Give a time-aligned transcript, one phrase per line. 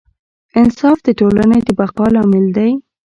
[0.59, 2.71] انصاف د ټولنې د بقا لامل دی.